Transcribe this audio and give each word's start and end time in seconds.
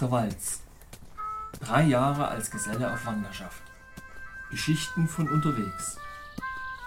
der 0.00 0.10
Walz. 0.10 0.60
Drei 1.60 1.82
Jahre 1.82 2.28
als 2.28 2.50
Geselle 2.50 2.92
auf 2.92 3.04
Wanderschaft. 3.04 3.62
Geschichten 4.50 5.08
von 5.08 5.28
unterwegs. 5.28 5.98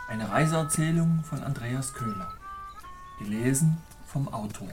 Eine 0.07 0.29
Reiseerzählung 0.29 1.23
von 1.23 1.43
Andreas 1.43 1.93
Köhler. 1.93 2.33
Gelesen 3.19 3.77
vom 4.07 4.27
Autor. 4.29 4.69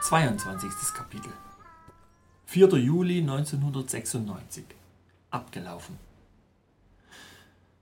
Zweiundzwanzigstes 0.00 0.94
Kapitel 0.94 1.32
4. 2.46 2.68
Juli 2.78 3.20
1996 3.20 4.64
Abgelaufen 5.30 5.98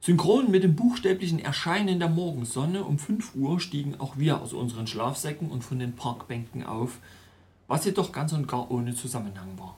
Synchron 0.05 0.51
mit 0.51 0.63
dem 0.63 0.77
buchstäblichen 0.77 1.39
Erscheinen 1.39 1.99
der 1.99 2.11
Morgensonne. 2.11 2.85
Um 2.85 2.99
5 2.99 3.37
Uhr 3.37 3.59
stiegen 3.59 3.99
auch 3.99 4.19
wir 4.19 4.43
aus 4.43 4.53
unseren 4.53 4.87
Schlafsäcken 4.87 5.51
und 5.51 5.65
von 5.65 5.79
den 5.79 5.97
Parkbänken 5.97 6.63
auf, 6.67 6.99
was 7.69 7.87
jedoch 7.87 8.13
ganz 8.13 8.35
und 8.35 8.47
gar 8.47 8.71
ohne 8.71 8.95
Zusammenhang 8.95 9.59
war. 9.59 9.77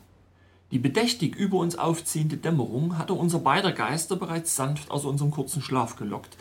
Die 0.73 0.81
bedächtig 0.81 1.37
über 1.37 1.59
uns 1.59 1.79
aufziehende 1.79 2.39
Dämmerung 2.39 2.99
hatte 2.99 3.13
unser 3.13 3.39
beider 3.39 3.71
Geister 3.71 4.17
bereits 4.17 4.57
sanft 4.57 4.91
aus 4.91 5.05
unserem 5.05 5.31
kurzen 5.31 5.63
Schlaf 5.63 5.95
gelockt, 5.95 6.37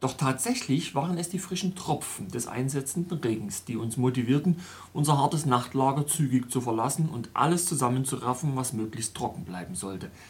doch 0.00 0.14
tatsächlich 0.14 0.96
waren 0.96 1.18
es 1.18 1.28
die 1.28 1.40
frischen 1.40 1.74
Tropfen 1.74 2.28
des 2.28 2.46
einsetzenden 2.46 3.18
Regens, 3.18 3.64
die 3.64 3.76
uns 3.76 3.96
motivierten, 3.96 4.56
unser 4.92 5.18
hartes 5.18 5.44
Nachtlager 5.44 6.06
zügig 6.06 6.50
zu 6.50 6.60
verlassen 6.60 7.08
und 7.08 7.30
alles 7.34 7.66
zusammenzuraffen, 7.66 8.56
was 8.56 8.72
möglichst 8.72 9.16
trocken 9.16 9.44
bleiben 9.44 9.76
sollte– 9.76 10.10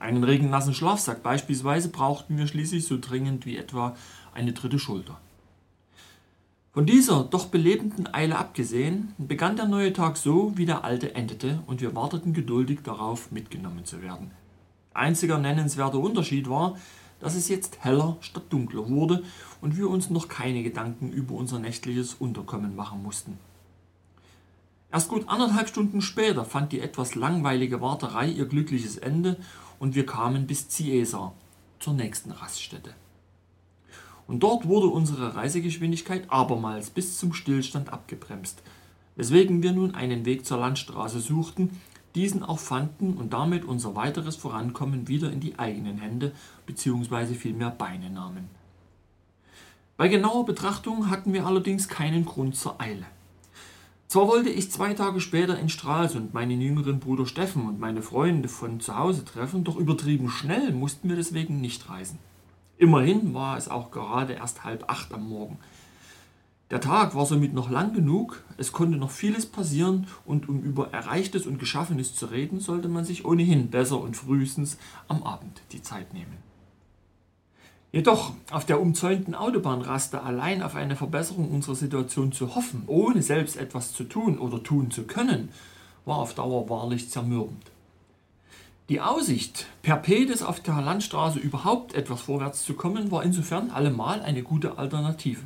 einen 0.00 0.24
regennassen 0.24 0.74
Schlafsack 0.74 1.22
beispielsweise 1.22 1.88
brauchten 1.88 2.38
wir 2.38 2.46
schließlich 2.46 2.86
so 2.86 2.98
dringend 3.00 3.46
wie 3.46 3.56
etwa 3.56 3.96
eine 4.34 4.52
dritte 4.52 4.78
Schulter. 4.78 5.18
Von 6.72 6.86
dieser 6.86 7.24
doch 7.24 7.46
belebenden 7.46 8.12
Eile 8.12 8.36
abgesehen, 8.36 9.14
begann 9.18 9.56
der 9.56 9.66
neue 9.66 9.92
Tag 9.92 10.16
so, 10.16 10.52
wie 10.56 10.66
der 10.66 10.84
alte 10.84 11.14
endete, 11.14 11.60
und 11.66 11.80
wir 11.80 11.96
warteten 11.96 12.34
geduldig 12.34 12.80
darauf, 12.84 13.32
mitgenommen 13.32 13.84
zu 13.84 14.02
werden. 14.02 14.30
Einziger 14.94 15.38
nennenswerter 15.38 15.98
Unterschied 15.98 16.48
war, 16.48 16.76
dass 17.20 17.34
es 17.34 17.48
jetzt 17.48 17.82
heller 17.84 18.16
statt 18.20 18.44
dunkler 18.50 18.88
wurde 18.88 19.24
und 19.60 19.76
wir 19.76 19.90
uns 19.90 20.10
noch 20.10 20.28
keine 20.28 20.62
Gedanken 20.62 21.10
über 21.10 21.34
unser 21.34 21.58
nächtliches 21.58 22.14
Unterkommen 22.14 22.76
machen 22.76 23.02
mussten. 23.02 23.38
Erst 24.90 25.08
gut 25.08 25.28
anderthalb 25.28 25.68
Stunden 25.68 26.00
später 26.00 26.44
fand 26.44 26.72
die 26.72 26.80
etwas 26.80 27.14
langweilige 27.14 27.80
Warterei 27.80 28.28
ihr 28.28 28.46
glückliches 28.46 28.96
Ende 28.96 29.36
und 29.78 29.94
wir 29.94 30.06
kamen 30.06 30.46
bis 30.46 30.68
Ciesa, 30.68 31.32
zur 31.78 31.94
nächsten 31.94 32.32
Raststätte. 32.32 32.94
Und 34.26 34.40
dort 34.42 34.66
wurde 34.66 34.88
unsere 34.88 35.34
Reisegeschwindigkeit 35.34 36.30
abermals 36.30 36.90
bis 36.90 37.18
zum 37.18 37.32
Stillstand 37.32 37.92
abgebremst, 37.92 38.62
weswegen 39.16 39.62
wir 39.62 39.72
nun 39.72 39.94
einen 39.94 40.24
Weg 40.26 40.44
zur 40.44 40.58
Landstraße 40.58 41.20
suchten, 41.20 41.70
diesen 42.14 42.42
auch 42.42 42.58
fanden 42.58 43.14
und 43.14 43.32
damit 43.32 43.64
unser 43.64 43.94
weiteres 43.94 44.36
Vorankommen 44.36 45.08
wieder 45.08 45.32
in 45.32 45.40
die 45.40 45.58
eigenen 45.58 45.98
Hände 45.98 46.32
bzw. 46.66 47.34
vielmehr 47.34 47.70
Beine 47.70 48.10
nahmen. 48.10 48.48
Bei 49.96 50.08
genauer 50.08 50.44
Betrachtung 50.44 51.10
hatten 51.10 51.32
wir 51.32 51.46
allerdings 51.46 51.88
keinen 51.88 52.24
Grund 52.24 52.56
zur 52.56 52.80
Eile. 52.80 53.06
Zwar 54.08 54.26
wollte 54.26 54.48
ich 54.48 54.70
zwei 54.70 54.94
Tage 54.94 55.20
später 55.20 55.58
in 55.58 55.68
Stralsund 55.68 56.32
meinen 56.32 56.62
jüngeren 56.62 56.98
Bruder 56.98 57.26
Steffen 57.26 57.68
und 57.68 57.78
meine 57.78 58.00
Freunde 58.00 58.48
von 58.48 58.80
zu 58.80 58.96
Hause 58.96 59.22
treffen, 59.22 59.64
doch 59.64 59.76
übertrieben 59.76 60.30
schnell 60.30 60.72
mussten 60.72 61.10
wir 61.10 61.16
deswegen 61.16 61.60
nicht 61.60 61.90
reisen. 61.90 62.18
Immerhin 62.78 63.34
war 63.34 63.58
es 63.58 63.68
auch 63.68 63.90
gerade 63.90 64.32
erst 64.32 64.64
halb 64.64 64.88
acht 64.88 65.12
am 65.12 65.28
Morgen. 65.28 65.58
Der 66.70 66.80
Tag 66.80 67.14
war 67.14 67.26
somit 67.26 67.52
noch 67.52 67.68
lang 67.68 67.92
genug, 67.92 68.42
es 68.56 68.72
konnte 68.72 68.96
noch 68.96 69.10
vieles 69.10 69.44
passieren 69.44 70.06
und 70.24 70.48
um 70.48 70.62
über 70.62 70.90
Erreichtes 70.94 71.46
und 71.46 71.58
Geschaffenes 71.58 72.14
zu 72.14 72.26
reden, 72.26 72.60
sollte 72.60 72.88
man 72.88 73.04
sich 73.04 73.26
ohnehin 73.26 73.68
besser 73.68 74.00
und 74.00 74.16
frühestens 74.16 74.78
am 75.08 75.22
Abend 75.22 75.60
die 75.72 75.82
Zeit 75.82 76.14
nehmen. 76.14 76.47
Jedoch 77.90 78.32
auf 78.50 78.66
der 78.66 78.80
umzäunten 78.80 79.34
Autobahnraste 79.34 80.22
allein 80.22 80.62
auf 80.62 80.74
eine 80.74 80.94
Verbesserung 80.94 81.50
unserer 81.50 81.74
Situation 81.74 82.32
zu 82.32 82.54
hoffen, 82.54 82.82
ohne 82.86 83.22
selbst 83.22 83.56
etwas 83.56 83.94
zu 83.94 84.04
tun 84.04 84.38
oder 84.38 84.62
tun 84.62 84.90
zu 84.90 85.04
können, 85.04 85.48
war 86.04 86.18
auf 86.18 86.34
Dauer 86.34 86.68
wahrlich 86.68 87.08
zermürbend. 87.08 87.70
Die 88.90 89.00
Aussicht, 89.00 89.66
per 89.82 89.96
Pedes 89.96 90.42
auf 90.42 90.60
der 90.60 90.80
Landstraße 90.80 91.38
überhaupt 91.38 91.94
etwas 91.94 92.22
vorwärts 92.22 92.64
zu 92.64 92.74
kommen, 92.74 93.10
war 93.10 93.22
insofern 93.22 93.70
allemal 93.70 94.22
eine 94.22 94.42
gute 94.42 94.78
Alternative. 94.78 95.42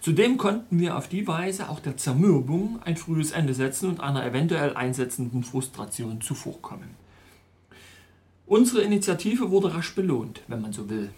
Zudem 0.00 0.38
konnten 0.38 0.78
wir 0.78 0.96
auf 0.96 1.08
die 1.08 1.26
Weise 1.26 1.68
auch 1.68 1.80
der 1.80 1.96
Zermürbung 1.96 2.80
ein 2.84 2.96
frühes 2.96 3.32
Ende 3.32 3.54
setzen 3.54 3.88
und 3.88 4.00
einer 4.00 4.24
eventuell 4.24 4.74
einsetzenden 4.76 5.44
Frustration 5.44 6.20
zuvorkommen. 6.20 6.96
Unsere 8.46 8.82
Initiative 8.82 9.50
wurde 9.50 9.74
rasch 9.74 9.94
belohnt, 9.94 10.42
wenn 10.48 10.60
man 10.60 10.72
so 10.72 10.88
will. 10.88 11.10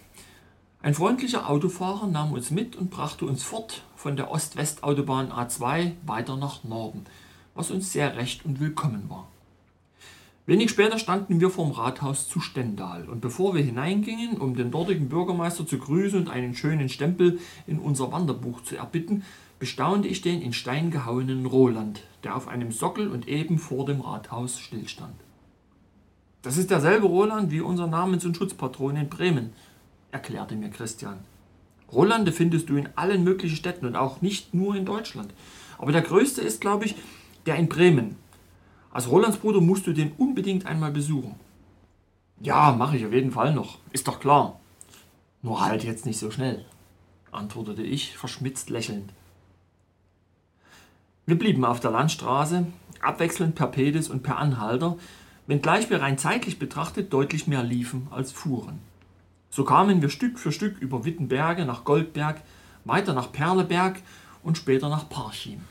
Ein 0.79 0.93
freundlicher 0.93 1.49
Autofahrer 1.49 2.05
nahm 2.05 2.33
uns 2.33 2.51
mit 2.51 2.75
und 2.75 2.91
brachte 2.91 3.25
uns 3.25 3.43
fort 3.43 3.81
von 3.95 4.15
der 4.15 4.29
Ost-West-Autobahn 4.29 5.31
A2 5.31 5.93
weiter 6.05 6.37
nach 6.37 6.63
Norden, 6.63 7.05
was 7.55 7.71
uns 7.71 7.91
sehr 7.91 8.15
recht 8.15 8.45
und 8.45 8.59
willkommen 8.59 9.09
war. 9.09 9.27
Wenig 10.45 10.69
später 10.69 10.99
standen 10.99 11.41
wir 11.41 11.49
vorm 11.49 11.71
Rathaus 11.71 12.29
zu 12.29 12.39
Stendal 12.39 13.09
und 13.09 13.21
bevor 13.21 13.55
wir 13.55 13.63
hineingingen, 13.63 14.37
um 14.37 14.55
den 14.55 14.69
dortigen 14.69 15.09
Bürgermeister 15.09 15.65
zu 15.65 15.79
grüßen 15.79 16.19
und 16.19 16.29
einen 16.29 16.53
schönen 16.53 16.89
Stempel 16.89 17.39
in 17.65 17.79
unser 17.79 18.11
Wanderbuch 18.11 18.61
zu 18.61 18.77
erbitten, 18.77 19.23
bestaunte 19.57 20.07
ich 20.07 20.21
den 20.21 20.43
in 20.43 20.53
Stein 20.53 20.91
gehauenen 20.91 21.47
Roland, 21.47 22.03
der 22.23 22.35
auf 22.35 22.47
einem 22.47 22.71
Sockel 22.71 23.07
und 23.09 23.27
eben 23.27 23.57
vor 23.57 23.87
dem 23.87 23.99
Rathaus 23.99 24.59
stillstand. 24.59 25.15
Das 26.43 26.55
ist 26.55 26.69
derselbe 26.69 27.07
Roland 27.07 27.51
wie 27.51 27.61
unser 27.61 27.87
Namens- 27.87 28.25
und 28.25 28.37
Schutzpatron 28.37 28.95
in 28.95 29.09
Bremen, 29.09 29.53
erklärte 30.11 30.55
mir 30.55 30.69
Christian. 30.69 31.19
Rolande 31.91 32.31
findest 32.31 32.69
du 32.69 32.75
in 32.75 32.89
allen 32.95 33.23
möglichen 33.23 33.55
Städten 33.55 33.85
und 33.85 33.95
auch 33.95 34.21
nicht 34.21 34.53
nur 34.53 34.75
in 34.75 34.85
Deutschland. 34.85 35.33
Aber 35.77 35.91
der 35.91 36.01
größte 36.01 36.41
ist, 36.41 36.61
glaube 36.61 36.85
ich, 36.85 36.95
der 37.45 37.55
in 37.55 37.69
Bremen. 37.69 38.15
Als 38.91 39.09
Rolandsbruder 39.09 39.61
musst 39.61 39.87
du 39.87 39.93
den 39.93 40.11
unbedingt 40.17 40.65
einmal 40.65 40.91
besuchen. 40.91 41.35
Ja, 42.41 42.71
mache 42.71 42.97
ich 42.97 43.05
auf 43.05 43.13
jeden 43.13 43.31
Fall 43.31 43.53
noch. 43.53 43.79
Ist 43.91 44.07
doch 44.07 44.19
klar. 44.19 44.59
Nur 45.41 45.61
halt 45.61 45.83
jetzt 45.83 46.05
nicht 46.05 46.19
so 46.19 46.31
schnell, 46.31 46.65
antwortete 47.31 47.83
ich, 47.83 48.17
verschmitzt 48.17 48.69
lächelnd. 48.69 49.13
Wir 51.25 51.37
blieben 51.37 51.63
auf 51.65 51.79
der 51.79 51.91
Landstraße, 51.91 52.67
abwechselnd 53.01 53.55
per 53.55 53.67
Pedis 53.67 54.09
und 54.09 54.23
per 54.23 54.37
Anhalter, 54.37 54.97
wenngleich 55.45 55.89
wir 55.89 56.01
rein 56.01 56.17
zeitlich 56.17 56.59
betrachtet 56.59 57.13
deutlich 57.13 57.47
mehr 57.47 57.63
liefen 57.63 58.07
als 58.11 58.31
fuhren. 58.31 58.79
So 59.57 59.63
kamen 59.63 60.03
wir 60.03 60.09
Stück 60.09 60.37
für 60.37 60.51
Stück 60.51 60.79
über 60.81 61.03
Wittenberge 61.03 61.65
nach 61.65 61.83
Goldberg, 61.83 62.43
weiter 62.85 63.15
nach 63.15 63.31
Perleberg 63.31 63.99
und 64.43 64.55
später 64.55 64.87
nach 64.87 65.09
Parchim. 65.09 65.61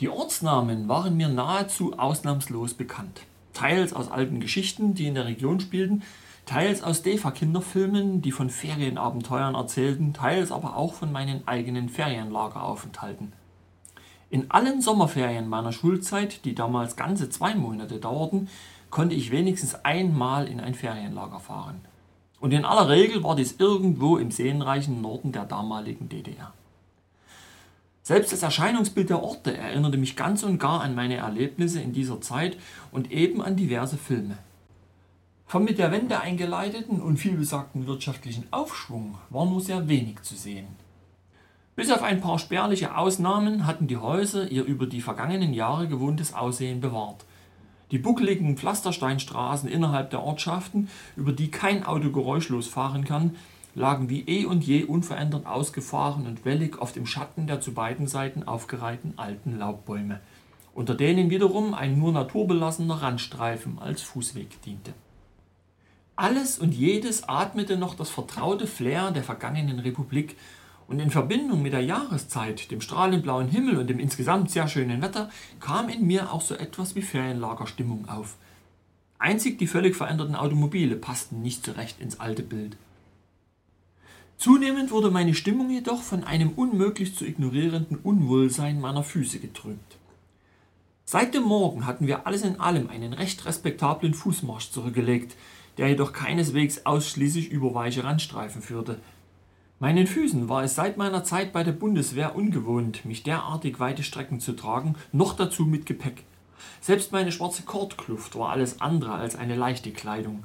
Die 0.00 0.08
Ortsnamen 0.08 0.88
waren 0.88 1.16
mir 1.16 1.28
nahezu 1.28 1.96
ausnahmslos 1.96 2.74
bekannt. 2.74 3.20
Teils 3.52 3.92
aus 3.92 4.10
alten 4.10 4.40
Geschichten, 4.40 4.94
die 4.94 5.06
in 5.06 5.14
der 5.14 5.26
Region 5.26 5.60
spielten, 5.60 6.02
teils 6.44 6.82
aus 6.82 7.02
DEFA-Kinderfilmen, 7.02 8.20
die 8.20 8.32
von 8.32 8.50
Ferienabenteuern 8.50 9.54
erzählten, 9.54 10.12
teils 10.12 10.50
aber 10.50 10.74
auch 10.74 10.94
von 10.94 11.12
meinen 11.12 11.46
eigenen 11.46 11.88
Ferienlageraufenthalten. 11.88 13.32
In 14.28 14.50
allen 14.50 14.82
Sommerferien 14.82 15.48
meiner 15.48 15.70
Schulzeit, 15.70 16.44
die 16.44 16.56
damals 16.56 16.96
ganze 16.96 17.30
zwei 17.30 17.54
Monate 17.54 18.00
dauerten, 18.00 18.48
konnte 18.90 19.14
ich 19.14 19.30
wenigstens 19.30 19.76
einmal 19.84 20.48
in 20.48 20.58
ein 20.58 20.74
Ferienlager 20.74 21.38
fahren. 21.38 21.82
Und 22.40 22.52
in 22.52 22.64
aller 22.64 22.88
Regel 22.88 23.22
war 23.22 23.36
dies 23.36 23.56
irgendwo 23.58 24.16
im 24.16 24.30
seenreichen 24.30 25.02
Norden 25.02 25.30
der 25.30 25.44
damaligen 25.44 26.08
DDR. 26.08 26.52
Selbst 28.02 28.32
das 28.32 28.42
Erscheinungsbild 28.42 29.10
der 29.10 29.22
Orte 29.22 29.56
erinnerte 29.56 29.98
mich 29.98 30.16
ganz 30.16 30.42
und 30.42 30.58
gar 30.58 30.80
an 30.80 30.94
meine 30.94 31.16
Erlebnisse 31.16 31.80
in 31.80 31.92
dieser 31.92 32.20
Zeit 32.22 32.56
und 32.90 33.12
eben 33.12 33.42
an 33.42 33.56
diverse 33.56 33.98
Filme. 33.98 34.38
Vom 35.46 35.64
mit 35.64 35.78
der 35.78 35.92
Wende 35.92 36.18
eingeleiteten 36.20 37.00
und 37.00 37.18
vielbesagten 37.18 37.86
wirtschaftlichen 37.86 38.46
Aufschwung 38.52 39.18
war 39.28 39.44
nur 39.44 39.60
sehr 39.60 39.86
wenig 39.88 40.22
zu 40.22 40.34
sehen. 40.34 40.66
Bis 41.76 41.90
auf 41.90 42.02
ein 42.02 42.20
paar 42.20 42.38
spärliche 42.38 42.96
Ausnahmen 42.96 43.66
hatten 43.66 43.86
die 43.86 43.96
Häuser 43.96 44.50
ihr 44.50 44.64
über 44.64 44.86
die 44.86 45.02
vergangenen 45.02 45.52
Jahre 45.52 45.88
gewohntes 45.88 46.32
Aussehen 46.32 46.80
bewahrt 46.80 47.24
die 47.90 47.98
buckeligen 47.98 48.56
Pflastersteinstraßen 48.56 49.68
innerhalb 49.68 50.10
der 50.10 50.22
Ortschaften, 50.22 50.88
über 51.16 51.32
die 51.32 51.50
kein 51.50 51.84
Auto 51.84 52.10
geräuschlos 52.10 52.66
fahren 52.66 53.04
kann, 53.04 53.36
lagen 53.74 54.08
wie 54.08 54.22
eh 54.26 54.44
und 54.44 54.64
je 54.64 54.84
unverändert 54.84 55.46
ausgefahren 55.46 56.26
und 56.26 56.44
wellig 56.44 56.78
auf 56.78 56.92
dem 56.92 57.06
Schatten 57.06 57.46
der 57.46 57.60
zu 57.60 57.72
beiden 57.72 58.06
Seiten 58.06 58.42
aufgereihten 58.42 59.14
alten 59.16 59.58
Laubbäume, 59.58 60.20
unter 60.74 60.94
denen 60.94 61.30
wiederum 61.30 61.74
ein 61.74 61.98
nur 61.98 62.12
naturbelassener 62.12 63.02
Randstreifen 63.02 63.78
als 63.78 64.02
Fußweg 64.02 64.62
diente. 64.62 64.92
Alles 66.16 66.58
und 66.58 66.74
jedes 66.74 67.28
atmete 67.28 67.76
noch 67.76 67.94
das 67.94 68.10
vertraute 68.10 68.66
Flair 68.66 69.10
der 69.10 69.22
vergangenen 69.22 69.78
Republik 69.78 70.36
und 70.90 70.98
in 70.98 71.10
Verbindung 71.10 71.62
mit 71.62 71.72
der 71.72 71.84
Jahreszeit, 71.84 72.70
dem 72.72 72.80
strahlend 72.80 73.22
blauen 73.22 73.48
Himmel 73.48 73.78
und 73.78 73.88
dem 73.88 74.00
insgesamt 74.00 74.50
sehr 74.50 74.66
schönen 74.66 75.00
Wetter 75.00 75.30
kam 75.60 75.88
in 75.88 76.04
mir 76.04 76.32
auch 76.32 76.42
so 76.42 76.56
etwas 76.56 76.96
wie 76.96 77.02
Ferienlagerstimmung 77.02 78.08
auf. 78.08 78.36
Einzig 79.20 79.56
die 79.58 79.68
völlig 79.68 79.94
veränderten 79.94 80.34
Automobile 80.34 80.96
passten 80.96 81.42
nicht 81.42 81.64
so 81.64 81.72
recht 81.72 82.00
ins 82.00 82.18
alte 82.18 82.42
Bild. 82.42 82.76
Zunehmend 84.36 84.90
wurde 84.90 85.12
meine 85.12 85.34
Stimmung 85.34 85.70
jedoch 85.70 86.02
von 86.02 86.24
einem 86.24 86.50
unmöglich 86.50 87.14
zu 87.14 87.24
ignorierenden 87.24 87.98
Unwohlsein 87.98 88.80
meiner 88.80 89.04
Füße 89.04 89.38
getrübt. 89.38 89.96
Seit 91.04 91.34
dem 91.34 91.44
Morgen 91.44 91.86
hatten 91.86 92.08
wir 92.08 92.26
alles 92.26 92.42
in 92.42 92.58
allem 92.58 92.90
einen 92.90 93.12
recht 93.12 93.44
respektablen 93.44 94.14
Fußmarsch 94.14 94.70
zurückgelegt, 94.70 95.36
der 95.78 95.88
jedoch 95.88 96.12
keineswegs 96.12 96.84
ausschließlich 96.84 97.48
über 97.50 97.74
weiche 97.74 98.02
Randstreifen 98.02 98.60
führte. 98.60 98.98
Meinen 99.82 100.06
Füßen 100.06 100.50
war 100.50 100.62
es 100.62 100.74
seit 100.74 100.98
meiner 100.98 101.24
Zeit 101.24 101.54
bei 101.54 101.64
der 101.64 101.72
Bundeswehr 101.72 102.36
ungewohnt, 102.36 103.06
mich 103.06 103.22
derartig 103.22 103.80
weite 103.80 104.02
Strecken 104.02 104.38
zu 104.38 104.52
tragen, 104.52 104.94
noch 105.10 105.34
dazu 105.34 105.64
mit 105.64 105.86
Gepäck. 105.86 106.24
Selbst 106.82 107.12
meine 107.12 107.32
schwarze 107.32 107.62
Kordkluft 107.62 108.36
war 108.36 108.50
alles 108.50 108.82
andere 108.82 109.12
als 109.12 109.36
eine 109.36 109.56
leichte 109.56 109.90
Kleidung. 109.90 110.44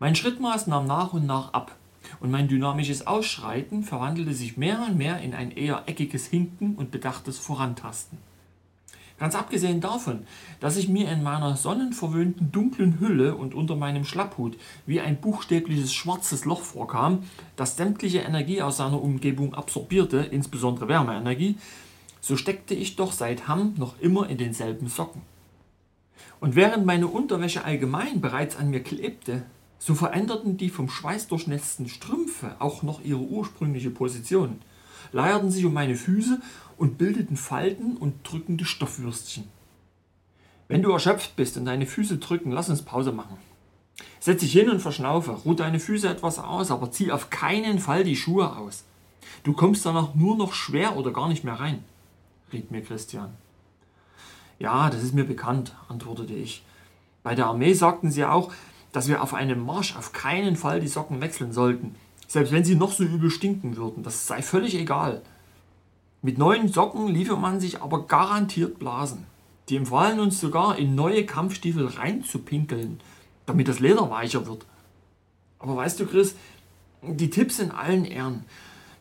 Mein 0.00 0.16
Schrittmaß 0.16 0.66
nahm 0.66 0.88
nach 0.88 1.12
und 1.12 1.26
nach 1.26 1.52
ab, 1.52 1.76
und 2.18 2.32
mein 2.32 2.48
dynamisches 2.48 3.06
Ausschreiten 3.06 3.84
verwandelte 3.84 4.34
sich 4.34 4.56
mehr 4.56 4.84
und 4.88 4.98
mehr 4.98 5.20
in 5.20 5.32
ein 5.32 5.52
eher 5.52 5.84
eckiges 5.86 6.26
Hinken 6.26 6.74
und 6.74 6.90
bedachtes 6.90 7.38
Vorantasten. 7.38 8.18
Ganz 9.18 9.34
abgesehen 9.34 9.80
davon, 9.80 10.20
dass 10.60 10.76
ich 10.76 10.88
mir 10.88 11.10
in 11.10 11.24
meiner 11.24 11.56
sonnenverwöhnten 11.56 12.52
dunklen 12.52 13.00
Hülle 13.00 13.34
und 13.34 13.52
unter 13.52 13.74
meinem 13.74 14.04
Schlapphut 14.04 14.56
wie 14.86 15.00
ein 15.00 15.20
buchstäbliches 15.20 15.92
schwarzes 15.92 16.44
Loch 16.44 16.62
vorkam, 16.62 17.24
das 17.56 17.76
sämtliche 17.76 18.20
Energie 18.20 18.62
aus 18.62 18.76
seiner 18.76 19.02
Umgebung 19.02 19.54
absorbierte, 19.54 20.18
insbesondere 20.18 20.86
Wärmeenergie, 20.86 21.56
so 22.20 22.36
steckte 22.36 22.74
ich 22.74 22.94
doch 22.94 23.12
seit 23.12 23.48
Hamm 23.48 23.74
noch 23.76 23.98
immer 24.00 24.28
in 24.28 24.38
denselben 24.38 24.88
Socken. 24.88 25.22
Und 26.40 26.54
während 26.54 26.86
meine 26.86 27.08
Unterwäsche 27.08 27.64
allgemein 27.64 28.20
bereits 28.20 28.56
an 28.56 28.70
mir 28.70 28.82
klebte, 28.82 29.42
so 29.80 29.94
veränderten 29.94 30.56
die 30.56 30.70
vom 30.70 30.88
Schweiß 30.88 31.26
durchnässten 31.26 31.88
Strümpfe 31.88 32.54
auch 32.60 32.84
noch 32.84 33.04
ihre 33.04 33.20
ursprüngliche 33.20 33.90
Position, 33.90 34.60
leierten 35.12 35.50
sich 35.50 35.64
um 35.64 35.72
meine 35.72 35.96
Füße 35.96 36.40
und 36.76 36.98
bildeten 36.98 37.36
Falten 37.36 37.96
und 37.96 38.30
drückende 38.30 38.64
Stoffwürstchen. 38.64 39.44
Wenn 40.68 40.82
du 40.82 40.90
erschöpft 40.90 41.34
bist 41.36 41.56
und 41.56 41.64
deine 41.64 41.86
Füße 41.86 42.18
drücken, 42.18 42.52
lass 42.52 42.68
uns 42.68 42.82
Pause 42.82 43.12
machen. 43.12 43.38
Setz 44.20 44.40
dich 44.40 44.52
hin 44.52 44.68
und 44.68 44.80
verschnaufe, 44.80 45.30
ruh 45.30 45.54
deine 45.54 45.80
Füße 45.80 46.08
etwas 46.08 46.38
aus, 46.38 46.70
aber 46.70 46.90
zieh 46.90 47.10
auf 47.10 47.30
keinen 47.30 47.78
Fall 47.78 48.04
die 48.04 48.16
Schuhe 48.16 48.56
aus. 48.56 48.84
Du 49.44 49.52
kommst 49.52 49.86
danach 49.86 50.14
nur 50.14 50.36
noch 50.36 50.52
schwer 50.52 50.96
oder 50.96 51.12
gar 51.12 51.28
nicht 51.28 51.44
mehr 51.44 51.58
rein, 51.58 51.82
riet 52.52 52.70
mir 52.70 52.82
Christian. 52.82 53.34
Ja, 54.58 54.90
das 54.90 55.02
ist 55.02 55.14
mir 55.14 55.24
bekannt, 55.24 55.74
antwortete 55.88 56.34
ich. 56.34 56.64
Bei 57.22 57.34
der 57.34 57.46
Armee 57.46 57.72
sagten 57.72 58.10
sie 58.10 58.24
auch, 58.24 58.52
dass 58.92 59.08
wir 59.08 59.22
auf 59.22 59.34
einem 59.34 59.64
Marsch 59.64 59.96
auf 59.96 60.12
keinen 60.12 60.56
Fall 60.56 60.80
die 60.80 60.88
Socken 60.88 61.20
wechseln 61.20 61.52
sollten, 61.52 61.94
selbst 62.28 62.52
wenn 62.52 62.62
sie 62.62 62.76
noch 62.76 62.92
so 62.92 63.02
übel 63.02 63.30
stinken 63.30 63.76
würden. 63.76 64.04
Das 64.04 64.28
sei 64.28 64.42
völlig 64.42 64.76
egal. 64.76 65.22
Mit 66.22 66.38
neuen 66.38 66.68
Socken 66.68 67.08
liefert 67.08 67.40
man 67.40 67.58
sich 67.58 67.82
aber 67.82 68.06
garantiert 68.06 68.78
Blasen. 68.78 69.26
Die 69.68 69.76
empfahlen 69.76 70.20
uns 70.20 70.40
sogar, 70.40 70.78
in 70.78 70.94
neue 70.94 71.26
Kampfstiefel 71.26 71.86
reinzupinkeln, 71.86 73.00
damit 73.46 73.66
das 73.66 73.80
Leder 73.80 74.10
weicher 74.10 74.46
wird. 74.46 74.66
Aber 75.58 75.76
weißt 75.76 75.98
du, 76.00 76.06
Chris, 76.06 76.36
die 77.02 77.30
Tipps 77.30 77.58
in 77.58 77.70
allen 77.70 78.04
Ehren. 78.04 78.44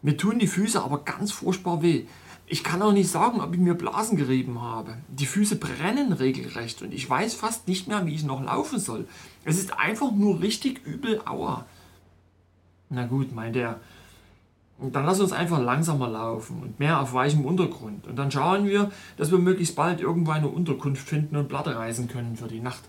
Mir 0.02 0.16
tun 0.16 0.40
die 0.40 0.48
Füße 0.48 0.82
aber 0.82 1.00
ganz 1.00 1.32
furchtbar 1.32 1.82
weh. 1.82 2.06
Ich 2.46 2.64
kann 2.64 2.82
auch 2.82 2.94
nicht 2.94 3.10
sagen, 3.10 3.42
ob 3.42 3.54
ich 3.54 3.60
mir 3.60 3.74
Blasen 3.74 4.16
gerieben 4.16 4.62
habe. 4.62 4.98
Die 5.10 5.26
Füße 5.26 5.58
brennen 5.58 6.14
regelrecht 6.14 6.82
und 6.82 6.94
ich 6.94 7.10
weiß 7.10 7.34
fast 7.34 7.68
nicht 7.68 7.90
mehr, 7.90 8.06
wie 8.06 8.16
ich 8.16 8.24
noch 8.24 8.42
laufen 8.42 8.80
soll. 8.80 9.06
Es 9.44 9.58
ist 9.58 9.78
einfach 9.78 10.12
nur 10.12 10.40
richtig 10.40 10.86
übel 10.86 11.22
Aua. 11.26 11.66
Na 12.90 13.06
gut, 13.06 13.34
meint 13.34 13.56
er, 13.56 13.80
dann 14.80 15.06
lass 15.06 15.20
uns 15.20 15.32
einfach 15.32 15.60
langsamer 15.60 16.08
laufen 16.08 16.62
und 16.62 16.80
mehr 16.80 17.02
auf 17.02 17.14
weichem 17.14 17.46
Untergrund. 17.46 18.08
Und 18.08 18.16
dann 18.16 18.32
schauen 18.32 18.66
wir, 18.66 18.92
dass 19.18 19.32
wir 19.32 19.40
möglichst 19.40 19.76
bald 19.76 20.02
irgendwo 20.02 20.32
eine 20.32 20.48
Unterkunft 20.48 21.08
finden 21.08 21.36
und 21.36 21.50
Platte 21.50 21.76
reisen 21.76 22.08
können 22.08 22.38
für 22.38 22.48
die 22.48 22.60
Nacht. 22.60 22.84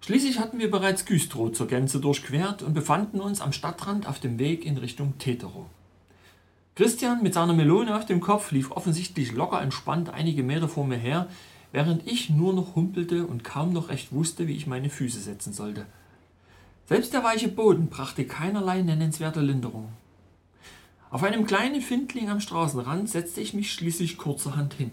Schließlich 0.00 0.38
hatten 0.38 0.58
wir 0.58 0.70
bereits 0.70 1.04
Güstrow 1.04 1.52
zur 1.52 1.66
Gänze 1.66 2.00
durchquert 2.00 2.62
und 2.62 2.72
befanden 2.72 3.20
uns 3.20 3.42
am 3.42 3.52
Stadtrand 3.52 4.08
auf 4.08 4.18
dem 4.18 4.38
Weg 4.38 4.64
in 4.64 4.78
Richtung 4.78 5.18
Teterow. 5.18 5.66
Christian 6.74 7.22
mit 7.22 7.34
seiner 7.34 7.52
Melone 7.52 7.94
auf 7.94 8.06
dem 8.06 8.20
Kopf 8.20 8.50
lief 8.50 8.70
offensichtlich 8.70 9.32
locker 9.32 9.60
entspannt 9.60 10.08
einige 10.08 10.42
Meter 10.42 10.68
vor 10.68 10.86
mir 10.86 10.96
her, 10.96 11.26
während 11.72 12.06
ich 12.06 12.30
nur 12.30 12.54
noch 12.54 12.74
humpelte 12.74 13.26
und 13.26 13.44
kaum 13.44 13.74
noch 13.74 13.90
recht 13.90 14.12
wusste, 14.12 14.48
wie 14.48 14.56
ich 14.56 14.66
meine 14.66 14.88
Füße 14.88 15.20
setzen 15.20 15.52
sollte. 15.52 15.84
Selbst 16.90 17.12
der 17.12 17.22
weiche 17.22 17.46
Boden 17.46 17.86
brachte 17.86 18.24
keinerlei 18.24 18.82
nennenswerte 18.82 19.40
Linderung. 19.40 19.90
Auf 21.12 21.22
einem 21.22 21.46
kleinen 21.46 21.82
Findling 21.82 22.28
am 22.28 22.40
Straßenrand 22.40 23.08
setzte 23.08 23.40
ich 23.40 23.54
mich 23.54 23.72
schließlich 23.72 24.18
kurzerhand 24.18 24.74
hin. 24.74 24.90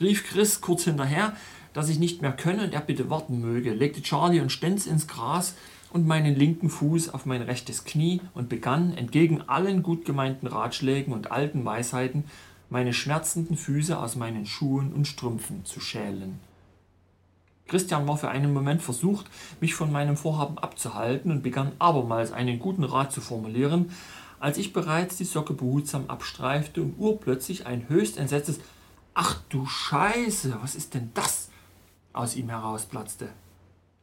Rief 0.00 0.26
Chris 0.26 0.60
kurz 0.60 0.82
hinterher, 0.82 1.36
dass 1.72 1.88
ich 1.88 2.00
nicht 2.00 2.20
mehr 2.20 2.32
könne 2.32 2.64
und 2.64 2.74
er 2.74 2.80
bitte 2.80 3.10
warten 3.10 3.40
möge, 3.40 3.72
legte 3.74 4.02
Charlie 4.02 4.40
und 4.40 4.50
Stenz 4.50 4.86
ins 4.86 5.06
Gras 5.06 5.54
und 5.92 6.08
meinen 6.08 6.34
linken 6.34 6.68
Fuß 6.68 7.10
auf 7.10 7.26
mein 7.26 7.42
rechtes 7.42 7.84
Knie 7.84 8.20
und 8.34 8.48
begann, 8.48 8.92
entgegen 8.96 9.42
allen 9.42 9.84
gut 9.84 10.04
gemeinten 10.04 10.48
Ratschlägen 10.48 11.14
und 11.14 11.30
alten 11.30 11.64
Weisheiten, 11.64 12.24
meine 12.70 12.92
schmerzenden 12.92 13.56
Füße 13.56 13.96
aus 13.96 14.16
meinen 14.16 14.46
Schuhen 14.46 14.92
und 14.92 15.06
Strümpfen 15.06 15.64
zu 15.64 15.78
schälen. 15.78 16.40
Christian 17.68 18.06
war 18.06 18.16
für 18.16 18.28
einen 18.28 18.52
Moment 18.52 18.82
versucht, 18.82 19.26
mich 19.60 19.74
von 19.74 19.90
meinem 19.90 20.16
Vorhaben 20.16 20.58
abzuhalten 20.58 21.30
und 21.30 21.42
begann 21.42 21.72
abermals 21.78 22.32
einen 22.32 22.58
guten 22.58 22.84
Rat 22.84 23.12
zu 23.12 23.20
formulieren, 23.20 23.90
als 24.38 24.58
ich 24.58 24.72
bereits 24.72 25.16
die 25.16 25.24
Socke 25.24 25.54
behutsam 25.54 26.04
abstreifte 26.08 26.82
und 26.82 26.98
urplötzlich 26.98 27.66
ein 27.66 27.88
höchst 27.88 28.18
entsetztes 28.18 28.60
Ach 29.14 29.40
du 29.48 29.66
Scheiße, 29.66 30.58
was 30.60 30.74
ist 30.74 30.94
denn 30.94 31.10
das? 31.14 31.50
aus 32.12 32.34
ihm 32.34 32.48
herausplatzte. 32.48 33.28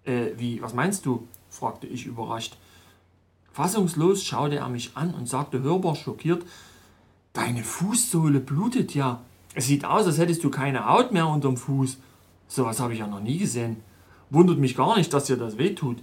Äh, 0.05 0.31
wie, 0.37 0.61
was 0.61 0.73
meinst 0.73 1.05
du? 1.05 1.27
fragte 1.49 1.87
ich 1.87 2.05
überrascht. 2.05 2.57
Fassungslos 3.51 4.23
schaute 4.23 4.57
er 4.57 4.69
mich 4.69 4.95
an 4.95 5.13
und 5.13 5.27
sagte 5.27 5.61
hörbar 5.61 5.95
schockiert, 5.95 6.43
Deine 7.33 7.63
Fußsohle 7.63 8.39
blutet 8.39 8.93
ja. 8.93 9.21
Es 9.55 9.65
sieht 9.65 9.85
aus, 9.85 10.05
als 10.05 10.19
hättest 10.19 10.43
du 10.43 10.51
keine 10.51 10.87
Haut 10.87 11.11
mehr 11.11 11.27
unterm 11.27 11.57
Fuß. 11.57 11.97
Sowas 12.47 12.79
habe 12.79 12.93
ich 12.93 12.99
ja 12.99 13.07
noch 13.07 13.19
nie 13.19 13.37
gesehen. 13.37 13.77
Wundert 14.29 14.57
mich 14.57 14.75
gar 14.75 14.97
nicht, 14.97 15.13
dass 15.13 15.25
dir 15.25 15.37
das 15.37 15.57
wehtut. 15.57 15.97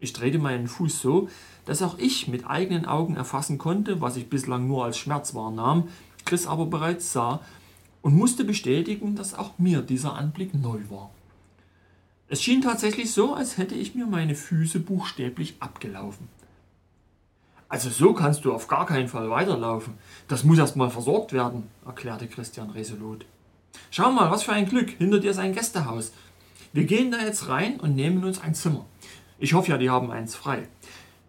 Ich 0.00 0.12
drehte 0.12 0.38
meinen 0.38 0.68
Fuß 0.68 1.00
so, 1.00 1.28
dass 1.64 1.82
auch 1.82 1.98
ich 1.98 2.28
mit 2.28 2.46
eigenen 2.46 2.86
Augen 2.86 3.16
erfassen 3.16 3.58
konnte, 3.58 4.00
was 4.00 4.16
ich 4.16 4.30
bislang 4.30 4.66
nur 4.68 4.84
als 4.84 4.96
Schmerz 4.96 5.34
wahrnahm, 5.34 5.88
Chris 6.24 6.46
aber 6.46 6.66
bereits 6.66 7.12
sah 7.12 7.40
und 8.02 8.14
musste 8.14 8.44
bestätigen, 8.44 9.16
dass 9.16 9.34
auch 9.34 9.58
mir 9.58 9.82
dieser 9.82 10.14
Anblick 10.14 10.54
neu 10.54 10.78
war. 10.88 11.10
Es 12.28 12.42
schien 12.42 12.62
tatsächlich 12.62 13.12
so, 13.12 13.34
als 13.34 13.56
hätte 13.56 13.74
ich 13.74 13.94
mir 13.94 14.06
meine 14.06 14.34
Füße 14.34 14.80
buchstäblich 14.80 15.56
abgelaufen. 15.60 16.28
Also 17.68 17.90
so 17.90 18.14
kannst 18.14 18.44
du 18.44 18.52
auf 18.52 18.68
gar 18.68 18.86
keinen 18.86 19.08
Fall 19.08 19.30
weiterlaufen. 19.30 19.94
Das 20.26 20.44
muss 20.44 20.58
erst 20.58 20.76
mal 20.76 20.90
versorgt 20.90 21.32
werden, 21.32 21.64
erklärte 21.84 22.28
Christian 22.28 22.70
resolut. 22.70 23.26
Schau 23.90 24.10
mal, 24.10 24.30
was 24.30 24.42
für 24.42 24.52
ein 24.52 24.68
Glück, 24.68 24.90
hinter 24.90 25.20
dir 25.20 25.30
ist 25.30 25.38
ein 25.38 25.54
Gästehaus. 25.54 26.12
Wir 26.72 26.84
gehen 26.84 27.10
da 27.10 27.18
jetzt 27.20 27.48
rein 27.48 27.80
und 27.80 27.96
nehmen 27.96 28.24
uns 28.24 28.40
ein 28.40 28.54
Zimmer. 28.54 28.84
Ich 29.38 29.54
hoffe 29.54 29.70
ja, 29.70 29.78
die 29.78 29.90
haben 29.90 30.10
eins 30.10 30.34
frei. 30.34 30.68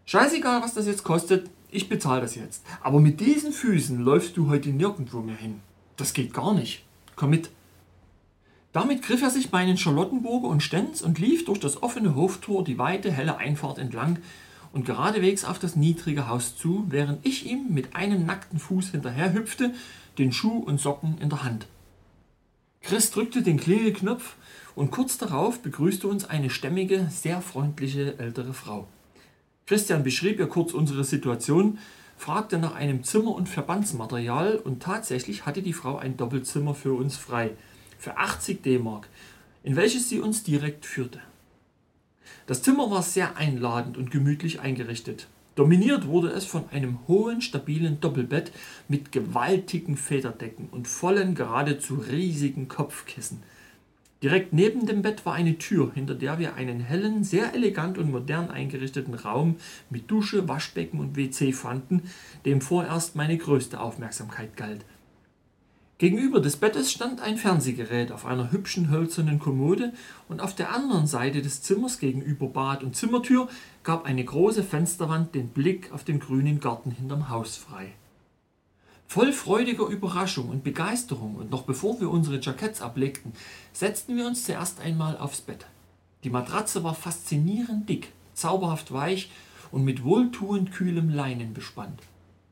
Scheißegal, 0.05 0.61
was 0.61 0.73
das 0.73 0.87
jetzt 0.87 1.03
kostet, 1.03 1.49
ich 1.71 1.87
bezahle 1.87 2.21
das 2.21 2.35
jetzt. 2.35 2.65
Aber 2.81 2.99
mit 2.99 3.19
diesen 3.19 3.51
Füßen 3.51 3.99
läufst 3.99 4.35
du 4.35 4.49
heute 4.49 4.69
nirgendwo 4.69 5.21
mehr 5.21 5.35
hin. 5.35 5.61
Das 5.97 6.13
geht 6.13 6.33
gar 6.33 6.53
nicht. 6.53 6.83
Komm 7.15 7.29
mit. 7.29 7.49
Damit 8.71 9.01
griff 9.01 9.21
er 9.21 9.29
sich 9.29 9.51
meinen 9.51 9.77
Charlottenburger 9.77 10.47
und 10.47 10.63
Stenz 10.63 11.01
und 11.01 11.19
lief 11.19 11.45
durch 11.45 11.59
das 11.59 11.81
offene 11.81 12.15
Hoftor 12.15 12.63
die 12.63 12.77
weite, 12.77 13.11
helle 13.11 13.37
Einfahrt 13.37 13.77
entlang 13.77 14.19
und 14.73 14.85
geradewegs 14.85 15.45
auf 15.45 15.59
das 15.59 15.75
niedrige 15.75 16.27
Haus 16.27 16.57
zu, 16.57 16.85
während 16.89 17.25
ich 17.25 17.45
ihm 17.45 17.67
mit 17.69 17.95
einem 17.95 18.25
nackten 18.25 18.59
Fuß 18.59 18.89
hinterherhüpfte, 18.89 19.73
den 20.17 20.31
Schuh 20.31 20.59
und 20.59 20.79
Socken 20.79 21.17
in 21.19 21.29
der 21.29 21.43
Hand. 21.43 21.67
Chris 22.81 23.11
drückte 23.11 23.41
den 23.41 23.59
Klingelknopf 23.59 24.35
und 24.75 24.91
kurz 24.91 25.17
darauf 25.17 25.61
begrüßte 25.61 26.07
uns 26.07 26.25
eine 26.25 26.49
stämmige, 26.49 27.07
sehr 27.11 27.41
freundliche 27.41 28.17
ältere 28.17 28.53
Frau. 28.53 28.87
Christian 29.65 30.03
beschrieb 30.03 30.39
ihr 30.39 30.47
kurz 30.47 30.73
unsere 30.73 31.03
Situation, 31.03 31.77
fragte 32.17 32.57
nach 32.57 32.75
einem 32.75 33.03
Zimmer 33.03 33.35
und 33.35 33.47
Verbandsmaterial 33.47 34.57
und 34.57 34.81
tatsächlich 34.81 35.45
hatte 35.45 35.61
die 35.61 35.73
Frau 35.73 35.97
ein 35.97 36.17
Doppelzimmer 36.17 36.73
für 36.73 36.93
uns 36.93 37.17
frei, 37.17 37.51
für 37.97 38.17
80 38.17 38.63
D-Mark, 38.63 39.07
in 39.63 39.75
welches 39.75 40.09
sie 40.09 40.19
uns 40.19 40.43
direkt 40.43 40.85
führte. 40.85 41.19
Das 42.47 42.63
Zimmer 42.63 42.89
war 42.89 43.03
sehr 43.03 43.37
einladend 43.37 43.97
und 43.97 44.11
gemütlich 44.11 44.59
eingerichtet. 44.59 45.27
Dominiert 45.55 46.07
wurde 46.07 46.29
es 46.29 46.45
von 46.45 46.69
einem 46.71 46.99
hohen, 47.07 47.41
stabilen 47.41 47.99
Doppelbett 47.99 48.51
mit 48.87 49.11
gewaltigen 49.11 49.97
Federdecken 49.97 50.69
und 50.71 50.87
vollen, 50.87 51.35
geradezu 51.35 51.95
riesigen 51.95 52.67
Kopfkissen. 52.67 53.43
Direkt 54.21 54.51
neben 54.51 54.85
dem 54.85 55.01
Bett 55.01 55.25
war 55.25 55.33
eine 55.33 55.57
Tür, 55.57 55.91
hinter 55.93 56.13
der 56.13 56.39
wir 56.39 56.55
einen 56.55 56.81
hellen, 56.81 57.23
sehr 57.23 57.53
elegant 57.53 57.97
und 57.97 58.11
modern 58.11 58.51
eingerichteten 58.51 59.13
Raum 59.13 59.55
mit 59.89 60.11
Dusche, 60.11 60.47
Waschbecken 60.49 60.99
und 60.99 61.15
WC 61.15 61.53
fanden, 61.53 62.03
dem 62.45 62.59
vorerst 62.59 63.15
meine 63.15 63.37
größte 63.37 63.79
Aufmerksamkeit 63.79 64.57
galt. 64.57 64.83
Gegenüber 65.99 66.39
des 66.39 66.55
Bettes 66.55 66.93
stand 66.93 67.19
ein 67.19 67.35
Fernsehgerät 67.35 68.13
auf 68.13 68.25
einer 68.25 68.53
hübschen 68.53 68.89
hölzernen 68.89 69.37
Kommode 69.37 69.91
und 70.29 70.39
auf 70.39 70.55
der 70.55 70.73
anderen 70.73 71.07
Seite 71.07 71.41
des 71.41 71.61
Zimmers 71.61 71.99
gegenüber 71.99 72.47
Bad 72.47 72.85
und 72.85 72.95
Zimmertür 72.95 73.49
gab 73.83 74.05
eine 74.05 74.23
große 74.23 74.63
Fensterwand 74.63 75.35
den 75.35 75.49
Blick 75.49 75.91
auf 75.91 76.05
den 76.05 76.21
grünen 76.21 76.61
Garten 76.61 76.91
hinterm 76.91 77.27
Haus 77.27 77.57
frei. 77.57 77.91
Voll 79.07 79.33
freudiger 79.33 79.87
Überraschung 79.87 80.47
und 80.47 80.63
Begeisterung 80.63 81.35
und 81.35 81.51
noch 81.51 81.63
bevor 81.63 81.99
wir 81.99 82.09
unsere 82.09 82.39
Jacketts 82.39 82.81
ablegten, 82.81 83.33
setzten 83.73 84.15
wir 84.15 84.25
uns 84.25 84.45
zuerst 84.45 84.79
einmal 84.79 85.17
aufs 85.17 85.41
Bett. 85.41 85.65
Die 86.23 86.29
Matratze 86.29 86.81
war 86.81 86.95
faszinierend 86.95 87.89
dick, 87.89 88.13
zauberhaft 88.35 88.93
weich 88.93 89.31
und 89.69 89.83
mit 89.83 90.05
wohltuend 90.05 90.71
kühlem 90.71 91.09
Leinen 91.09 91.53
bespannt. 91.53 91.99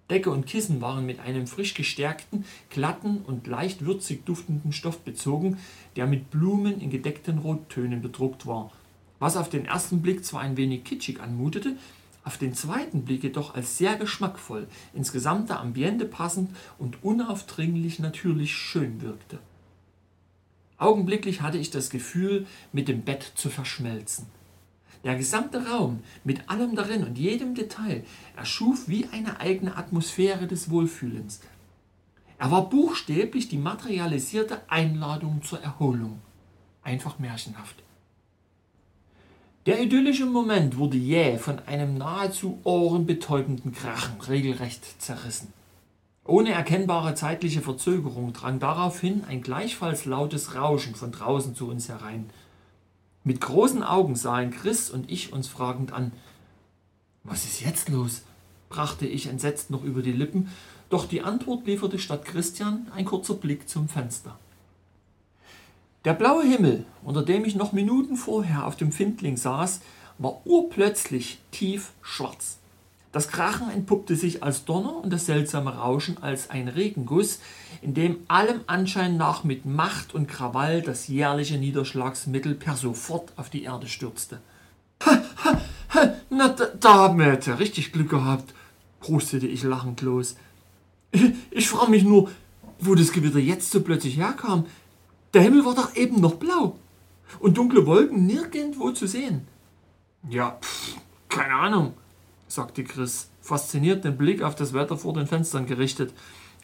Decke 0.09 0.31
und 0.31 0.45
Kissen 0.45 0.79
waren 0.79 1.05
mit 1.05 1.19
einem 1.19 1.47
frisch 1.47 1.73
gestärkten, 1.73 2.45
glatten 2.69 3.21
und 3.25 3.45
leicht 3.45 3.85
würzig 3.85 4.25
duftenden 4.25 4.71
Stoff 4.71 4.99
bezogen, 4.99 5.57
der 5.95 6.07
mit 6.07 6.31
Blumen 6.31 6.79
in 6.79 6.89
gedeckten 6.89 7.39
Rottönen 7.39 8.01
bedruckt 8.01 8.45
war, 8.45 8.71
was 9.19 9.35
auf 9.35 9.49
den 9.49 9.65
ersten 9.65 10.01
Blick 10.01 10.23
zwar 10.23 10.41
ein 10.41 10.55
wenig 10.55 10.85
kitschig 10.85 11.19
anmutete, 11.19 11.75
auf 12.23 12.37
den 12.37 12.53
zweiten 12.53 13.03
Blick 13.03 13.23
jedoch 13.23 13.55
als 13.55 13.77
sehr 13.77 13.95
geschmackvoll, 13.95 14.67
ins 14.93 15.11
gesamte 15.11 15.57
Ambiente 15.57 16.05
passend 16.05 16.51
und 16.77 17.03
unaufdringlich 17.03 17.99
natürlich 17.99 18.53
schön 18.53 19.01
wirkte. 19.01 19.39
Augenblicklich 20.77 21.41
hatte 21.41 21.57
ich 21.57 21.71
das 21.71 21.89
Gefühl, 21.89 22.45
mit 22.71 22.87
dem 22.87 23.01
Bett 23.01 23.31
zu 23.35 23.49
verschmelzen. 23.49 24.27
Der 25.03 25.15
gesamte 25.15 25.67
Raum 25.67 25.99
mit 26.23 26.49
allem 26.49 26.75
darin 26.75 27.03
und 27.03 27.17
jedem 27.17 27.55
Detail 27.55 28.03
erschuf 28.35 28.87
wie 28.87 29.07
eine 29.11 29.39
eigene 29.39 29.77
Atmosphäre 29.77 30.47
des 30.47 30.69
Wohlfühlens. 30.69 31.39
Er 32.39 32.51
war 32.51 32.69
buchstäblich 32.69 33.47
die 33.49 33.57
materialisierte 33.57 34.61
Einladung 34.67 35.41
zur 35.41 35.61
Erholung. 35.61 36.19
Einfach 36.83 37.19
märchenhaft. 37.19 37.83
Der 39.65 39.81
idyllische 39.81 40.25
Moment 40.25 40.77
wurde 40.77 40.95
jäh 40.95 41.37
von 41.37 41.59
einem 41.67 41.97
nahezu 41.97 42.59
ohrenbetäubenden 42.63 43.73
Krachen 43.73 44.21
regelrecht 44.21 45.01
zerrissen. 45.01 45.51
Ohne 46.23 46.51
erkennbare 46.51 47.15
zeitliche 47.15 47.61
Verzögerung 47.61 48.33
drang 48.33 48.59
daraufhin 48.59 49.23
ein 49.25 49.41
gleichfalls 49.41 50.05
lautes 50.05 50.55
Rauschen 50.55 50.95
von 50.95 51.11
draußen 51.11 51.55
zu 51.55 51.67
uns 51.67 51.89
herein. 51.89 52.29
Mit 53.27 53.41
großen 53.41 53.83
Augen 53.83 54.15
sahen 54.15 54.51
Chris 54.51 54.89
und 54.89 55.11
ich 55.11 55.33
uns 55.33 55.49
fragend 55.49 55.91
an. 55.91 56.13
Was 57.25 57.43
ist 57.43 57.59
jetzt 57.59 57.89
los? 57.89 58.21
brachte 58.69 59.05
ich 59.05 59.27
entsetzt 59.27 59.69
noch 59.69 59.83
über 59.83 60.01
die 60.01 60.13
Lippen, 60.13 60.49
doch 60.89 61.05
die 61.05 61.23
Antwort 61.23 61.67
lieferte 61.67 61.99
statt 61.99 62.23
Christian 62.23 62.87
ein 62.95 63.03
kurzer 63.03 63.33
Blick 63.33 63.67
zum 63.67 63.89
Fenster. 63.89 64.39
Der 66.05 66.13
blaue 66.13 66.45
Himmel, 66.45 66.85
unter 67.03 67.21
dem 67.21 67.43
ich 67.43 67.55
noch 67.55 67.73
Minuten 67.73 68.15
vorher 68.15 68.65
auf 68.65 68.77
dem 68.77 68.93
Findling 68.93 69.35
saß, 69.35 69.81
war 70.19 70.39
urplötzlich 70.45 71.39
tief 71.51 71.91
schwarz. 72.01 72.59
Das 73.11 73.29
Krachen 73.29 73.69
entpuppte 73.69 74.15
sich 74.15 74.43
als 74.43 74.65
Donner 74.65 74.97
und 74.97 75.11
das 75.11 75.25
seltsame 75.25 75.75
Rauschen 75.75 76.21
als 76.21 76.49
ein 76.49 76.67
Regenguss, 76.67 77.39
in 77.81 77.93
dem 77.93 78.17
allem 78.27 78.61
Anschein 78.67 79.17
nach 79.17 79.43
mit 79.43 79.65
Macht 79.65 80.13
und 80.13 80.27
Krawall 80.27 80.81
das 80.81 81.07
jährliche 81.07 81.57
Niederschlagsmittel 81.57 82.55
per 82.55 82.75
sofort 82.75 83.31
auf 83.37 83.49
die 83.49 83.63
Erde 83.63 83.87
stürzte. 83.87 84.39
Ha, 85.05 85.21
ha, 85.43 85.61
ha, 85.93 86.13
na, 86.29 86.49
da, 86.49 86.65
da 86.79 86.93
haben 86.93 87.19
wir 87.19 87.33
jetzt 87.33 87.47
ja 87.47 87.55
richtig 87.55 87.91
Glück 87.91 88.09
gehabt, 88.09 88.53
prustete 88.99 89.47
ich 89.47 89.63
lachend 89.63 90.01
los. 90.01 90.35
Ich, 91.51 91.69
frage 91.69 91.91
mich 91.91 92.03
nur, 92.03 92.29
wo 92.79 92.93
das 92.93 93.11
Gewitter 93.11 93.39
jetzt 93.39 93.71
so 93.71 93.81
plötzlich 93.81 94.17
herkam. 94.17 94.65
Der 95.33 95.41
Himmel 95.41 95.65
war 95.65 95.75
doch 95.75 95.95
eben 95.95 96.19
noch 96.19 96.35
blau 96.35 96.77
und 97.39 97.57
dunkle 97.57 97.85
Wolken 97.85 98.25
nirgendwo 98.25 98.91
zu 98.91 99.07
sehen. 99.07 99.47
Ja, 100.29 100.57
pff, 100.61 100.97
keine 101.29 101.53
Ahnung, 101.53 101.93
sagte 102.47 102.83
Chris, 102.83 103.29
fasziniert 103.41 104.03
den 104.03 104.17
Blick 104.17 104.41
auf 104.41 104.55
das 104.55 104.73
Wetter 104.73 104.97
vor 104.97 105.13
den 105.13 105.27
Fenstern 105.27 105.65
gerichtet. 105.65 106.13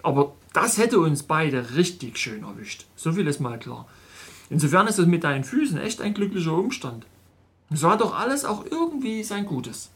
Aber 0.02 0.34
das 0.52 0.78
hätte 0.78 1.00
uns 1.00 1.24
beide 1.24 1.76
richtig 1.76 2.18
schön 2.18 2.44
erwischt. 2.44 2.86
So 2.96 3.14
viel 3.14 3.28
ist 3.28 3.40
mal 3.40 3.58
klar. 3.58 3.88
Insofern 4.50 4.88
ist 4.88 5.00
es 5.00 5.08
mit 5.08 5.24
deinen 5.24 5.44
Füßen 5.44 5.78
echt 5.78 6.02
ein 6.02 6.14
glücklicher 6.14 6.54
Umstand. 6.54 7.06
So 7.72 7.90
hat 7.90 8.02
doch 8.02 8.18
alles 8.18 8.46
auch 8.46 8.66
irgendwie 8.70 9.24
sein 9.24 9.46
Gutes. 9.46 9.90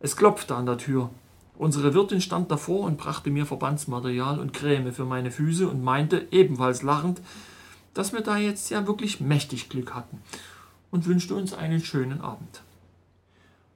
Es 0.00 0.16
klopfte 0.16 0.56
an 0.56 0.66
der 0.66 0.78
Tür. 0.78 1.10
Unsere 1.56 1.94
Wirtin 1.94 2.20
stand 2.20 2.50
davor 2.50 2.86
und 2.86 2.96
brachte 2.96 3.30
mir 3.30 3.46
Verbandsmaterial 3.46 4.40
und 4.40 4.52
Creme 4.52 4.92
für 4.92 5.04
meine 5.04 5.30
Füße 5.30 5.68
und 5.68 5.84
meinte, 5.84 6.26
ebenfalls 6.32 6.82
lachend, 6.82 7.20
dass 7.94 8.12
wir 8.12 8.22
da 8.22 8.36
jetzt 8.36 8.70
ja 8.70 8.86
wirklich 8.86 9.20
mächtig 9.20 9.68
Glück 9.68 9.94
hatten 9.94 10.20
und 10.90 11.06
wünschte 11.06 11.34
uns 11.34 11.52
einen 11.52 11.84
schönen 11.84 12.20
Abend. 12.20 12.62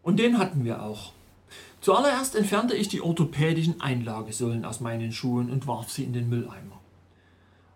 Und 0.06 0.20
den 0.20 0.38
hatten 0.38 0.64
wir 0.64 0.84
auch. 0.84 1.10
Zuallererst 1.80 2.36
entfernte 2.36 2.76
ich 2.76 2.86
die 2.86 3.00
orthopädischen 3.00 3.80
Einlagesohlen 3.80 4.64
aus 4.64 4.78
meinen 4.78 5.10
Schuhen 5.10 5.50
und 5.50 5.66
warf 5.66 5.90
sie 5.90 6.04
in 6.04 6.12
den 6.12 6.28
Mülleimer. 6.28 6.80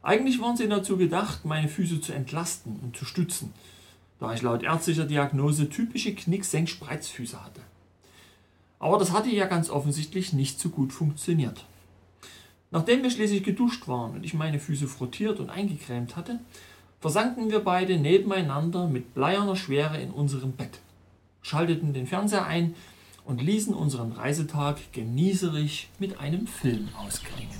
Eigentlich 0.00 0.40
waren 0.40 0.56
sie 0.56 0.68
dazu 0.68 0.96
gedacht, 0.96 1.44
meine 1.44 1.66
Füße 1.66 2.00
zu 2.00 2.12
entlasten 2.12 2.78
und 2.84 2.96
zu 2.96 3.04
stützen, 3.04 3.52
da 4.20 4.32
ich 4.32 4.42
laut 4.42 4.62
ärztlicher 4.62 5.06
Diagnose 5.06 5.70
typische 5.70 6.14
Knick-Senk-Spreizfüße 6.14 7.44
hatte. 7.44 7.62
Aber 8.78 8.96
das 8.98 9.10
hatte 9.10 9.30
ja 9.30 9.46
ganz 9.46 9.68
offensichtlich 9.68 10.32
nicht 10.32 10.60
so 10.60 10.68
gut 10.68 10.92
funktioniert. 10.92 11.64
Nachdem 12.70 13.02
wir 13.02 13.10
schließlich 13.10 13.42
geduscht 13.42 13.88
waren 13.88 14.12
und 14.12 14.24
ich 14.24 14.34
meine 14.34 14.60
Füße 14.60 14.86
frottiert 14.86 15.40
und 15.40 15.50
eingecremt 15.50 16.14
hatte, 16.14 16.38
versanken 17.00 17.50
wir 17.50 17.58
beide 17.58 17.98
nebeneinander 17.98 18.86
mit 18.86 19.14
bleierner 19.14 19.56
Schwere 19.56 20.00
in 20.00 20.12
unserem 20.12 20.52
Bett 20.52 20.78
schalteten 21.42 21.92
den 21.92 22.06
Fernseher 22.06 22.46
ein 22.46 22.74
und 23.24 23.42
ließen 23.42 23.74
unseren 23.74 24.12
Reisetag 24.12 24.92
genießerig 24.92 25.88
mit 25.98 26.18
einem 26.20 26.46
Film 26.46 26.88
ausklingen. 26.98 27.50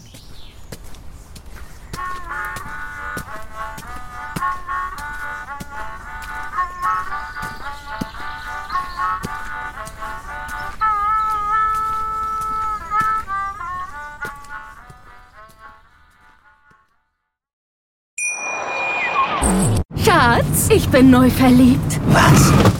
Schatz, 20.05 20.69
ich 20.71 20.89
bin 20.89 21.11
neu 21.11 21.31
verliebt. 21.31 22.01
Was? 22.09 22.80